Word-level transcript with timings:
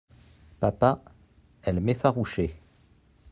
Papa, 0.59 1.03
elle 1.61 1.79
m’effarouchait. 1.79 2.55